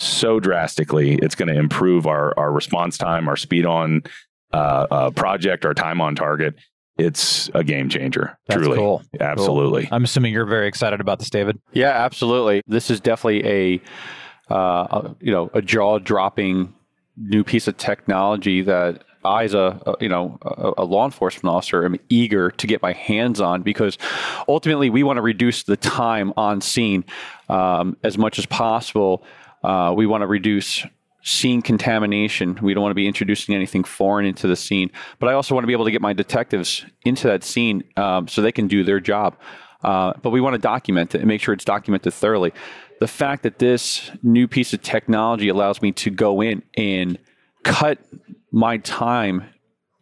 so 0.01 0.41
drastically. 0.41 1.15
It's 1.17 1.35
going 1.35 1.49
to 1.49 1.59
improve 1.59 2.07
our, 2.07 2.39
our 2.39 2.53
response 2.53 2.99
time, 2.99 3.29
our 3.29 3.37
speed 3.37 3.67
on 3.67 4.03
uh, 4.53 4.87
uh, 4.91 5.11
project, 5.11 5.65
our 5.65 5.75
time 5.75 6.01
on 6.01 6.15
target. 6.15 6.55
It's 6.97 7.49
a 7.55 7.63
game 7.63 7.89
changer. 7.89 8.37
That's 8.47 8.61
truly. 8.61 8.77
Cool. 8.77 9.03
Absolutely. 9.21 9.83
Cool. 9.87 9.95
I'm 9.95 10.05
assuming 10.05 10.33
you're 10.33 10.47
very 10.47 10.67
excited 10.67 11.01
about 11.01 11.21
this, 11.21 11.31
David. 11.31 11.61
Yeah, 11.73 11.91
absolutely. 11.91 12.63
This 12.67 12.91
is 12.91 13.01
definitely 13.01 13.47
a, 13.47 14.53
uh, 14.53 14.57
a 14.91 15.17
you 15.21 15.31
know, 15.31 15.51
a 15.55 15.63
jaw 15.63 15.99
dropping 15.99 16.75
new 17.17 17.45
piece 17.45 17.69
of 17.69 17.77
technology 17.77 18.63
that 18.63 19.05
I, 19.25 19.45
as 19.45 19.55
a, 19.55 19.81
a 19.87 19.95
you 20.01 20.09
know 20.09 20.39
a, 20.43 20.73
a, 20.79 20.85
law 20.85 21.05
enforcement 21.05 21.55
officer, 21.55 21.85
am 21.85 21.97
eager 22.09 22.51
to 22.53 22.67
get 22.67 22.83
my 22.83 22.93
hands 22.93 23.41
on 23.41 23.63
because 23.63 23.99
ultimately 24.49 24.91
we 24.91 25.03
want 25.03 25.17
to 25.17 25.23
reduce 25.23 25.65
the 25.65 25.77
time 25.77 26.33
on 26.37 26.61
scene 26.61 27.05
um, 27.49 27.97
as 28.03 28.17
much 28.17 28.39
as 28.39 28.47
possible. 28.47 29.25
Uh, 29.63 29.93
we 29.97 30.07
want 30.07 30.23
to 30.23 30.27
reduce 30.27 30.87
scene 31.23 31.63
contamination. 31.63 32.59
We 32.63 32.75
don't 32.75 32.83
want 32.83 32.93
to 32.93 32.97
be 32.97 33.07
introducing 33.07 33.55
anything 33.55 33.85
foreign 33.85 34.25
into 34.25 34.47
the 34.47 34.57
scene. 34.57 34.91
But 35.19 35.29
I 35.29 35.33
also 35.35 35.55
want 35.55 35.65
to 35.65 35.67
be 35.67 35.73
able 35.73 35.85
to 35.85 35.91
get 35.91 36.01
my 36.01 36.13
detectives 36.13 36.85
into 37.05 37.27
that 37.27 37.45
scene 37.45 37.85
um, 37.97 38.29
so 38.29 38.41
they 38.41 38.53
can 38.53 38.69
do 38.69 38.85
their 38.85 39.01
job. 39.01 39.37
Uh, 39.83 40.13
but 40.23 40.31
we 40.31 40.41
want 40.41 40.55
to 40.55 40.59
document 40.59 41.15
it 41.15 41.19
and 41.19 41.29
make 41.29 41.41
sure 41.41 41.55
it's 41.55 41.65
documented 41.65 42.15
thoroughly. 42.15 42.53
The 43.01 43.07
fact 43.07 43.43
that 43.45 43.59
this 43.59 44.11
new 44.23 44.49
piece 44.49 44.73
of 44.73 44.83
technology 44.83 45.49
allows 45.49 45.83
me 45.83 45.93
to 45.93 46.11
go 46.11 46.41
in 46.41 46.63
and 46.77 47.19
cut 47.63 47.99
my 48.51 48.79
time 48.79 49.45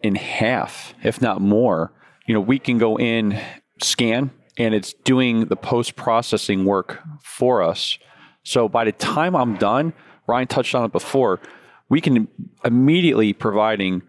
in 0.02 0.14
half, 0.14 0.94
if 1.02 1.20
not 1.20 1.40
more, 1.40 1.92
you 2.26 2.34
know, 2.34 2.40
we 2.40 2.58
can 2.58 2.78
go 2.78 2.98
in, 2.98 3.40
scan, 3.82 4.30
and 4.56 4.74
it's 4.74 4.92
doing 4.92 5.46
the 5.46 5.56
post 5.56 5.96
processing 5.96 6.64
work 6.64 7.02
for 7.22 7.62
us. 7.62 7.98
So 8.46 8.68
by 8.68 8.84
the 8.84 8.92
time 8.92 9.34
I'm 9.34 9.56
done, 9.56 9.92
Ryan 10.28 10.46
touched 10.46 10.74
on 10.76 10.84
it 10.84 10.92
before. 10.92 11.40
We 11.88 12.00
can 12.00 12.28
immediately 12.64 13.32
providing 13.32 14.02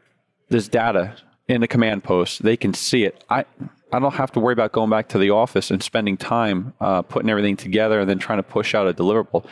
this 0.49 0.67
data 0.67 1.15
in 1.47 1.61
the 1.61 1.67
command 1.67 2.03
post. 2.03 2.43
They 2.43 2.55
can 2.55 2.75
see 2.75 3.03
it. 3.03 3.23
I 3.31 3.45
I 3.91 3.99
don't 3.99 4.13
have 4.13 4.31
to 4.33 4.39
worry 4.39 4.53
about 4.53 4.73
going 4.73 4.91
back 4.91 5.09
to 5.09 5.17
the 5.17 5.31
office 5.31 5.71
and 5.71 5.81
spending 5.81 6.17
time 6.17 6.73
uh, 6.79 7.01
putting 7.01 7.31
everything 7.31 7.57
together 7.57 8.01
and 8.01 8.09
then 8.09 8.19
trying 8.19 8.37
to 8.37 8.43
push 8.43 8.75
out 8.75 8.87
a 8.87 8.93
deliverable. 8.93 9.45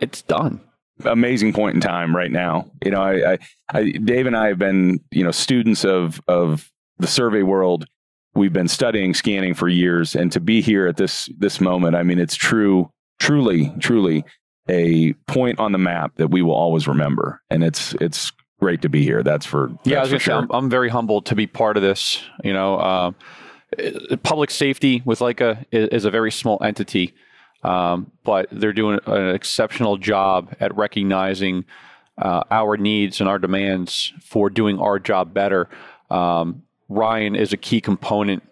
It's 0.00 0.22
done. 0.22 0.60
Amazing 1.04 1.52
point 1.52 1.76
in 1.76 1.80
time 1.80 2.16
right 2.16 2.32
now. 2.32 2.68
You 2.84 2.90
know, 2.90 3.02
I, 3.02 3.34
I, 3.34 3.38
I 3.72 3.90
Dave 3.92 4.26
and 4.26 4.36
I 4.36 4.48
have 4.48 4.58
been 4.58 4.98
you 5.12 5.22
know 5.22 5.30
students 5.30 5.84
of 5.84 6.20
of 6.26 6.68
the 6.98 7.06
survey 7.06 7.42
world. 7.42 7.86
We've 8.34 8.52
been 8.52 8.68
studying 8.68 9.14
scanning 9.14 9.54
for 9.54 9.68
years, 9.68 10.16
and 10.16 10.32
to 10.32 10.40
be 10.40 10.62
here 10.62 10.88
at 10.88 10.96
this 10.96 11.28
this 11.38 11.60
moment, 11.60 11.94
I 11.94 12.02
mean, 12.02 12.18
it's 12.18 12.36
true, 12.36 12.90
truly, 13.20 13.72
truly 13.78 14.24
a 14.68 15.12
point 15.28 15.60
on 15.60 15.72
the 15.72 15.78
map 15.78 16.16
that 16.16 16.28
we 16.28 16.42
will 16.42 16.54
always 16.54 16.88
remember. 16.88 17.40
And 17.50 17.62
it's 17.62 17.94
it's 17.94 18.32
great 18.58 18.82
to 18.82 18.88
be 18.88 19.04
here. 19.04 19.22
That's 19.22 19.46
for 19.46 19.68
that's 19.68 19.86
yeah. 19.86 19.98
I 19.98 20.00
was 20.00 20.10
for 20.10 20.18
sure. 20.18 20.32
say, 20.34 20.38
I'm, 20.38 20.50
I'm, 20.50 20.70
very 20.70 20.88
humbled 20.88 21.26
to 21.26 21.36
be 21.36 21.46
part 21.46 21.76
of 21.76 21.82
this. 21.82 22.22
You 22.42 22.52
know, 22.52 22.76
uh, 22.76 23.12
public 24.22 24.50
safety 24.50 25.02
with 25.04 25.20
Leica 25.20 25.64
is, 25.70 25.88
is 25.90 26.04
a 26.04 26.10
very 26.10 26.32
small 26.32 26.58
entity, 26.62 27.14
um, 27.62 28.10
but 28.24 28.48
they're 28.50 28.72
doing 28.72 28.98
an 29.06 29.34
exceptional 29.34 29.96
job 29.96 30.54
at 30.60 30.74
recognizing 30.76 31.64
uh, 32.18 32.42
our 32.50 32.76
needs 32.76 33.20
and 33.20 33.28
our 33.28 33.38
demands 33.38 34.12
for 34.22 34.50
doing 34.50 34.78
our 34.78 34.98
job 34.98 35.32
better. 35.32 35.68
Um, 36.10 36.62
Ryan 36.88 37.36
is 37.36 37.52
a 37.52 37.56
key 37.56 37.80
component 37.80 38.42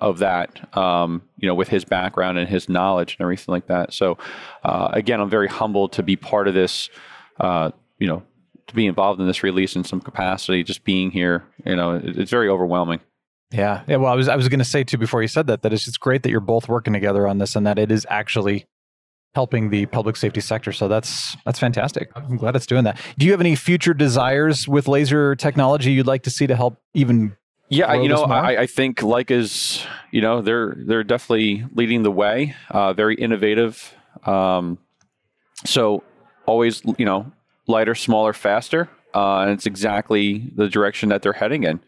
of 0.00 0.18
that, 0.18 0.76
um, 0.76 1.22
you 1.38 1.48
know, 1.48 1.54
with 1.54 1.68
his 1.68 1.84
background 1.84 2.38
and 2.38 2.48
his 2.48 2.68
knowledge 2.68 3.16
and 3.18 3.24
everything 3.24 3.52
like 3.52 3.66
that. 3.66 3.92
So, 3.92 4.18
uh, 4.64 4.88
again, 4.92 5.20
I'm 5.20 5.30
very 5.30 5.48
humbled 5.48 5.92
to 5.94 6.02
be 6.02 6.16
part 6.16 6.48
of 6.48 6.54
this, 6.54 6.90
uh, 7.40 7.70
you 7.98 8.06
know, 8.06 8.22
to 8.66 8.74
be 8.74 8.86
involved 8.86 9.20
in 9.20 9.26
this 9.26 9.42
release 9.42 9.76
in 9.76 9.84
some 9.84 10.00
capacity. 10.00 10.62
Just 10.62 10.84
being 10.84 11.10
here, 11.10 11.44
you 11.64 11.76
know, 11.76 11.96
it, 11.96 12.18
it's 12.18 12.30
very 12.30 12.48
overwhelming. 12.48 13.00
Yeah, 13.52 13.82
yeah. 13.86 13.96
Well, 13.96 14.12
I 14.12 14.16
was 14.16 14.28
I 14.28 14.36
was 14.36 14.48
going 14.48 14.58
to 14.58 14.64
say 14.64 14.82
too 14.82 14.98
before 14.98 15.22
you 15.22 15.28
said 15.28 15.46
that 15.46 15.62
that 15.62 15.72
it's 15.72 15.84
just 15.84 16.00
great 16.00 16.22
that 16.24 16.30
you're 16.30 16.40
both 16.40 16.68
working 16.68 16.92
together 16.92 17.28
on 17.28 17.38
this 17.38 17.54
and 17.54 17.66
that 17.66 17.78
it 17.78 17.92
is 17.92 18.06
actually 18.10 18.66
helping 19.36 19.68
the 19.68 19.86
public 19.86 20.16
safety 20.16 20.40
sector. 20.40 20.72
So 20.72 20.88
that's 20.88 21.36
that's 21.44 21.58
fantastic. 21.58 22.10
I'm 22.16 22.38
glad 22.38 22.56
it's 22.56 22.66
doing 22.66 22.84
that. 22.84 22.98
Do 23.18 23.26
you 23.26 23.32
have 23.32 23.40
any 23.40 23.54
future 23.54 23.94
desires 23.94 24.66
with 24.66 24.88
laser 24.88 25.36
technology 25.36 25.92
you'd 25.92 26.06
like 26.06 26.22
to 26.24 26.30
see 26.30 26.46
to 26.46 26.56
help 26.56 26.80
even 26.94 27.36
yeah, 27.68 27.94
you 27.94 28.08
know, 28.08 28.24
I, 28.24 28.62
I, 28.62 28.66
think 28.66 29.00
Leica's, 29.00 29.84
you 30.12 30.20
know, 30.20 30.40
they're 30.40 30.76
they're 30.78 31.04
definitely 31.04 31.64
leading 31.74 32.02
the 32.02 32.10
way. 32.10 32.54
Uh, 32.70 32.92
very 32.92 33.16
innovative. 33.16 33.94
Um, 34.24 34.78
so 35.64 36.04
always, 36.46 36.82
you 36.96 37.04
know, 37.04 37.32
lighter, 37.66 37.94
smaller, 37.94 38.32
faster, 38.32 38.88
uh, 39.14 39.40
and 39.40 39.50
it's 39.50 39.66
exactly 39.66 40.50
the 40.54 40.68
direction 40.68 41.08
that 41.08 41.22
they're 41.22 41.32
heading 41.32 41.64
in. 41.64 41.80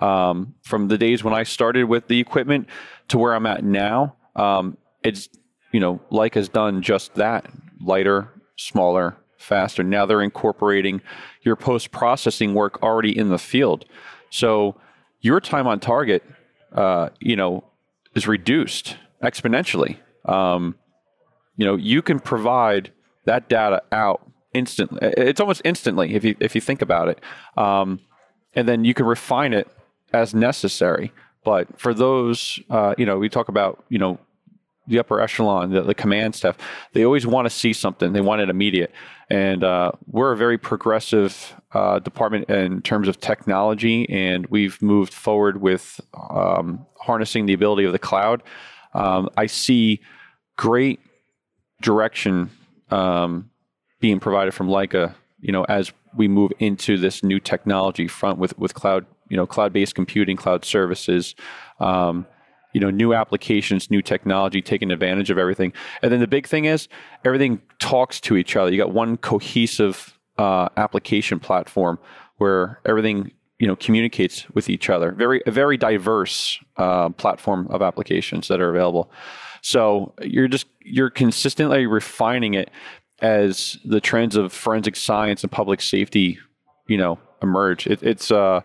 Um, 0.00 0.54
from 0.62 0.88
the 0.88 0.96
days 0.96 1.22
when 1.22 1.34
I 1.34 1.42
started 1.42 1.84
with 1.84 2.08
the 2.08 2.18
equipment 2.20 2.68
to 3.08 3.18
where 3.18 3.34
I'm 3.34 3.44
at 3.44 3.62
now, 3.62 4.16
um, 4.36 4.78
it's 5.02 5.28
you 5.72 5.80
know, 5.80 6.00
Leica's 6.10 6.48
done 6.48 6.80
just 6.80 7.14
that: 7.16 7.46
lighter, 7.78 8.32
smaller, 8.56 9.18
faster. 9.36 9.82
Now 9.82 10.06
they're 10.06 10.22
incorporating 10.22 11.02
your 11.42 11.56
post 11.56 11.90
processing 11.90 12.54
work 12.54 12.82
already 12.82 13.16
in 13.16 13.28
the 13.28 13.38
field. 13.38 13.84
So 14.30 14.76
your 15.20 15.40
time 15.40 15.66
on 15.66 15.80
target, 15.80 16.22
uh, 16.72 17.10
you 17.20 17.36
know, 17.36 17.64
is 18.14 18.26
reduced 18.26 18.96
exponentially. 19.22 19.98
Um, 20.24 20.76
you 21.56 21.66
know, 21.66 21.76
you 21.76 22.02
can 22.02 22.20
provide 22.20 22.90
that 23.24 23.48
data 23.48 23.82
out 23.92 24.30
instantly. 24.54 24.98
It's 25.02 25.40
almost 25.40 25.62
instantly 25.64 26.14
if 26.14 26.24
you 26.24 26.36
if 26.40 26.54
you 26.54 26.60
think 26.60 26.82
about 26.82 27.08
it, 27.08 27.20
um, 27.56 28.00
and 28.54 28.66
then 28.68 28.84
you 28.84 28.94
can 28.94 29.06
refine 29.06 29.52
it 29.52 29.68
as 30.12 30.34
necessary. 30.34 31.12
But 31.44 31.78
for 31.78 31.94
those, 31.94 32.60
uh, 32.68 32.94
you 32.98 33.06
know, 33.06 33.18
we 33.18 33.28
talk 33.28 33.48
about 33.48 33.84
you 33.88 33.98
know 33.98 34.18
the 34.90 34.98
upper 34.98 35.20
echelon, 35.20 35.70
the, 35.70 35.82
the 35.82 35.94
command 35.94 36.34
staff, 36.34 36.58
they 36.92 37.04
always 37.04 37.26
want 37.26 37.46
to 37.46 37.50
see 37.50 37.72
something. 37.72 38.12
They 38.12 38.20
want 38.20 38.42
it 38.42 38.50
immediate. 38.50 38.92
And 39.30 39.62
uh, 39.62 39.92
we're 40.06 40.32
a 40.32 40.36
very 40.36 40.58
progressive 40.58 41.54
uh, 41.72 42.00
department 42.00 42.50
in 42.50 42.82
terms 42.82 43.06
of 43.08 43.20
technology, 43.20 44.08
and 44.10 44.46
we've 44.48 44.82
moved 44.82 45.14
forward 45.14 45.60
with 45.60 46.00
um, 46.30 46.84
harnessing 46.98 47.46
the 47.46 47.52
ability 47.52 47.84
of 47.84 47.92
the 47.92 47.98
cloud. 47.98 48.42
Um, 48.92 49.28
I 49.36 49.46
see 49.46 50.00
great 50.56 50.98
direction 51.80 52.50
um, 52.90 53.50
being 54.00 54.18
provided 54.18 54.52
from 54.52 54.68
Leica, 54.68 55.14
you 55.40 55.52
know, 55.52 55.64
as 55.64 55.92
we 56.16 56.26
move 56.26 56.50
into 56.58 56.98
this 56.98 57.22
new 57.22 57.38
technology 57.38 58.08
front 58.08 58.38
with 58.38 58.58
with 58.58 58.74
cloud, 58.74 59.06
you 59.28 59.36
know, 59.36 59.46
cloud-based 59.46 59.94
computing, 59.94 60.36
cloud 60.36 60.64
services. 60.64 61.36
Um, 61.78 62.26
you 62.72 62.80
know 62.80 62.90
new 62.90 63.14
applications 63.14 63.90
new 63.90 64.02
technology 64.02 64.62
taking 64.62 64.90
advantage 64.90 65.30
of 65.30 65.38
everything. 65.38 65.72
And 66.02 66.12
then 66.12 66.20
the 66.20 66.26
big 66.26 66.46
thing 66.46 66.64
is 66.64 66.88
everything 67.24 67.60
talks 67.78 68.20
to 68.22 68.36
each 68.36 68.56
other. 68.56 68.70
You 68.70 68.78
got 68.78 68.92
one 68.92 69.16
cohesive 69.16 70.18
uh, 70.38 70.68
application 70.76 71.38
platform 71.40 71.98
where 72.38 72.80
everything 72.86 73.32
you 73.58 73.66
know 73.66 73.76
communicates 73.76 74.48
with 74.50 74.68
each 74.68 74.88
other. 74.88 75.12
Very 75.12 75.42
a 75.46 75.50
very 75.50 75.76
diverse 75.76 76.58
uh, 76.76 77.10
platform 77.10 77.66
of 77.70 77.82
applications 77.82 78.48
that 78.48 78.60
are 78.60 78.70
available. 78.70 79.10
So 79.62 80.14
you're 80.22 80.48
just 80.48 80.66
you're 80.82 81.10
consistently 81.10 81.86
refining 81.86 82.54
it 82.54 82.70
as 83.20 83.76
the 83.84 84.00
trends 84.00 84.34
of 84.34 84.52
forensic 84.52 84.96
science 84.96 85.42
and 85.42 85.52
public 85.52 85.80
safety 85.82 86.38
you 86.86 86.96
know 86.96 87.18
emerge. 87.42 87.86
It, 87.86 88.02
it's 88.02 88.30
uh 88.30 88.60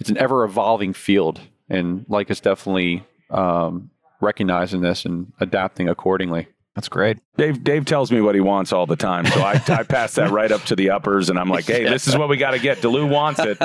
it's 0.00 0.10
an 0.10 0.18
ever 0.18 0.44
evolving 0.44 0.92
field. 0.92 1.40
And 1.68 2.06
Leica's 2.06 2.40
definitely 2.40 3.04
um, 3.30 3.90
recognizing 4.20 4.80
this 4.80 5.04
and 5.04 5.32
adapting 5.40 5.88
accordingly. 5.88 6.48
That's 6.74 6.88
great. 6.88 7.18
Dave 7.36 7.64
Dave 7.64 7.86
tells 7.86 8.12
me 8.12 8.20
what 8.20 8.36
he 8.36 8.40
wants 8.40 8.72
all 8.72 8.86
the 8.86 8.94
time, 8.94 9.26
so 9.26 9.40
I, 9.40 9.60
I 9.66 9.82
pass 9.82 10.14
that 10.14 10.30
right 10.30 10.52
up 10.52 10.62
to 10.66 10.76
the 10.76 10.90
uppers, 10.90 11.28
and 11.28 11.36
I'm 11.36 11.48
like, 11.48 11.64
"Hey, 11.64 11.82
this 11.82 12.06
is 12.06 12.16
what 12.16 12.28
we 12.28 12.36
got 12.36 12.52
to 12.52 12.60
get. 12.60 12.78
DeLue 12.78 13.10
wants 13.10 13.40
it. 13.40 13.58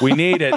We 0.00 0.12
need 0.12 0.40
it." 0.40 0.54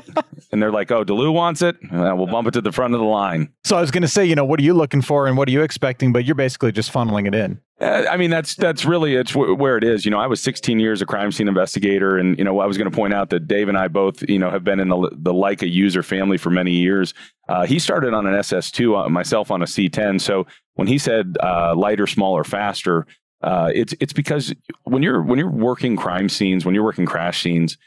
And 0.52 0.62
they're 0.62 0.72
like, 0.72 0.92
"Oh, 0.92 1.04
DeLue 1.04 1.34
wants 1.34 1.64
it. 1.64 1.76
Uh, 1.92 2.14
we'll 2.16 2.28
bump 2.28 2.48
it 2.50 2.52
to 2.52 2.62
the 2.62 2.72
front 2.72 2.94
of 2.94 3.00
the 3.00 3.06
line." 3.06 3.52
So 3.64 3.76
I 3.76 3.82
was 3.82 3.90
going 3.90 4.04
to 4.04 4.08
say, 4.08 4.24
you 4.26 4.36
know, 4.36 4.46
what 4.46 4.60
are 4.60 4.64
you 4.64 4.76
looking 4.76 5.02
for, 5.02 5.26
and 5.26 5.38
what 5.38 5.48
are 5.48 5.52
you 5.52 5.64
expecting? 5.64 6.14
But 6.14 6.24
you're 6.24 6.36
basically 6.36 6.72
just 6.72 6.94
funneling 6.94 7.28
it 7.28 7.34
in. 7.34 7.62
Uh, 7.80 8.06
I 8.10 8.18
mean, 8.18 8.32
that's 8.32 8.56
that's 8.56 8.86
really 8.86 9.16
it's 9.16 9.34
w- 9.34 9.54
where 9.54 9.78
it 9.78 9.84
is. 9.84 10.04
You 10.04 10.10
know, 10.10 10.20
I 10.20 10.26
was 10.26 10.42
16 10.42 10.80
years 10.80 11.02
a 11.02 11.06
crime 11.06 11.32
scene 11.32 11.48
investigator, 11.48 12.18
and 12.18 12.38
you 12.38 12.44
know, 12.44 12.60
I 12.60 12.66
was 12.66 12.76
going 12.76 12.90
to 12.90 12.96
point 12.96 13.14
out 13.14 13.30
that 13.30 13.48
Dave 13.48 13.70
and 13.70 13.78
I 13.78 13.88
both, 13.88 14.28
you 14.28 14.40
know, 14.40 14.50
have 14.50 14.64
been 14.64 14.80
in 14.80 14.90
the 14.90 15.12
the 15.14 15.34
Leica 15.34 15.72
user 15.72 16.02
family 16.02 16.38
for 16.38 16.50
many 16.50 16.72
years. 16.72 17.14
Uh, 17.48 17.66
he 17.68 17.78
started 17.78 18.14
on 18.16 18.26
an 18.26 18.34
SS2, 18.34 19.06
uh, 19.06 19.10
myself 19.10 19.52
on 19.52 19.62
a 19.62 19.66
C10. 19.66 20.20
So 20.20 20.48
when 20.74 20.88
he 20.88 20.98
said 20.98 21.38
uh, 21.42 21.76
lighter, 21.76 22.08
smaller, 22.08 22.44
faster, 22.44 23.06
uh, 23.44 23.70
it's 23.74 23.94
it's 24.00 24.14
because 24.14 24.56
when 24.86 25.04
you're 25.04 25.22
when 25.22 25.38
you're 25.38 25.52
working 25.52 25.96
crime 25.96 26.30
scenes, 26.30 26.66
when 26.66 26.74
you're 26.74 26.84
working 26.84 27.06
crash 27.06 27.44
scenes, 27.44 27.78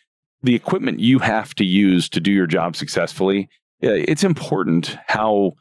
the 0.43 0.55
equipment 0.55 1.01
you 1.01 1.19
have 1.19 1.53
to 1.57 1.65
use 1.65 2.09
to 2.11 2.21
do 2.21 2.31
your 2.31 2.47
job 2.47 2.77
successfully, 2.77 3.49
it's 3.81 4.23
important 4.23 4.97
how 5.09 5.55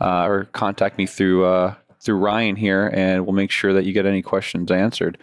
uh, 0.00 0.24
or 0.24 0.44
contact 0.46 0.98
me 0.98 1.06
through 1.06 1.46
uh, 1.46 1.74
through 2.00 2.16
Ryan 2.16 2.56
here, 2.56 2.90
and 2.92 3.24
we'll 3.24 3.34
make 3.34 3.50
sure 3.50 3.72
that 3.72 3.84
you 3.84 3.92
get 3.92 4.04
any 4.04 4.20
questions 4.20 4.70
answered. 4.70 5.16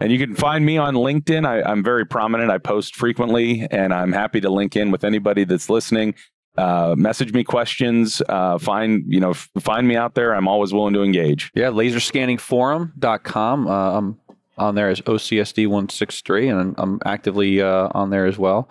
And 0.00 0.10
you 0.10 0.18
can 0.18 0.34
find 0.34 0.64
me 0.64 0.78
on 0.78 0.94
LinkedIn. 0.94 1.46
I, 1.46 1.62
I'm 1.62 1.84
very 1.84 2.04
prominent. 2.04 2.50
I 2.50 2.58
post 2.58 2.96
frequently, 2.96 3.68
and 3.70 3.92
I'm 3.92 4.12
happy 4.12 4.40
to 4.40 4.50
link 4.50 4.74
in 4.74 4.90
with 4.90 5.04
anybody 5.04 5.44
that's 5.44 5.70
listening. 5.70 6.14
Uh, 6.56 6.94
message 6.98 7.32
me 7.32 7.44
questions. 7.44 8.20
Uh, 8.28 8.58
find 8.58 9.04
you 9.06 9.20
know 9.20 9.32
find 9.32 9.88
me 9.88 9.96
out 9.96 10.14
there. 10.14 10.34
I'm 10.34 10.48
always 10.48 10.72
willing 10.72 10.94
to 10.94 11.02
engage. 11.02 11.50
Yeah, 11.54 11.68
laserscanningforum.com. 11.68 13.66
Uh, 13.66 13.98
I'm 13.98 14.18
on 14.58 14.74
there 14.74 14.88
as 14.88 15.00
OCSD163, 15.00 16.50
and 16.50 16.74
I'm, 16.76 17.00
actively 17.04 17.60
uh, 17.60 17.88
on 17.92 18.10
there 18.10 18.26
as 18.26 18.38
well. 18.38 18.68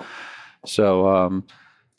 So, 0.65 1.07
um, 1.07 1.43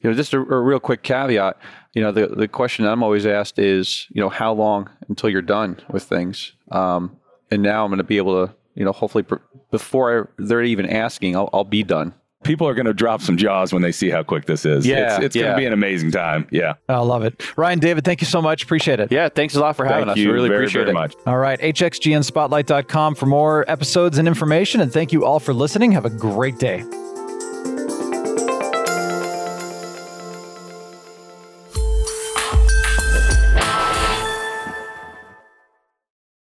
you 0.00 0.10
know, 0.10 0.16
just 0.16 0.32
a, 0.32 0.38
a 0.38 0.60
real 0.60 0.80
quick 0.80 1.02
caveat. 1.02 1.56
You 1.94 2.02
know, 2.02 2.12
the 2.12 2.28
the 2.28 2.48
question 2.48 2.86
I'm 2.86 3.02
always 3.02 3.26
asked 3.26 3.58
is, 3.58 4.06
you 4.10 4.20
know, 4.20 4.28
how 4.28 4.52
long 4.52 4.88
until 5.08 5.28
you're 5.28 5.42
done 5.42 5.80
with 5.90 6.04
things? 6.04 6.52
Um, 6.70 7.16
and 7.50 7.62
now 7.62 7.84
I'm 7.84 7.90
going 7.90 7.98
to 7.98 8.04
be 8.04 8.16
able 8.16 8.46
to, 8.46 8.54
you 8.74 8.84
know, 8.84 8.92
hopefully 8.92 9.24
pr- 9.24 9.36
before 9.70 10.30
they're 10.38 10.62
even 10.62 10.88
asking, 10.88 11.36
I'll, 11.36 11.50
I'll 11.52 11.64
be 11.64 11.82
done. 11.82 12.14
People 12.42 12.66
are 12.68 12.74
going 12.74 12.86
to 12.86 12.94
drop 12.94 13.20
some 13.22 13.36
jaws 13.36 13.72
when 13.72 13.82
they 13.82 13.92
see 13.92 14.10
how 14.10 14.22
quick 14.22 14.46
this 14.46 14.64
is. 14.64 14.86
Yeah, 14.86 15.16
it's, 15.16 15.24
it's 15.26 15.36
going 15.36 15.50
to 15.52 15.56
be 15.56 15.64
an 15.66 15.72
amazing 15.72 16.10
time. 16.10 16.46
Yeah, 16.50 16.74
I 16.88 16.98
love 16.98 17.22
it. 17.24 17.42
Ryan, 17.56 17.78
David, 17.78 18.04
thank 18.04 18.20
you 18.20 18.26
so 18.26 18.42
much. 18.42 18.62
Appreciate 18.64 19.00
it. 19.00 19.12
Yeah, 19.12 19.28
thanks 19.28 19.54
a 19.54 19.60
lot 19.60 19.76
for 19.76 19.84
having 19.84 20.06
thank 20.06 20.12
us. 20.12 20.18
you 20.18 20.28
We 20.28 20.34
really 20.34 20.48
very, 20.48 20.60
appreciate 20.64 20.82
very 20.82 20.90
it. 20.90 20.94
much. 20.94 21.14
All 21.26 21.38
right, 21.38 21.60
hxgnspotlight.com 21.60 23.14
for 23.14 23.26
more 23.26 23.64
episodes 23.70 24.18
and 24.18 24.26
information. 24.28 24.80
And 24.80 24.92
thank 24.92 25.12
you 25.12 25.24
all 25.24 25.40
for 25.40 25.52
listening. 25.54 25.92
Have 25.92 26.04
a 26.04 26.10
great 26.10 26.58
day. 26.58 26.84